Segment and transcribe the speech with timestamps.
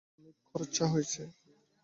[0.19, 1.21] অনেক খরচা হয়েছে।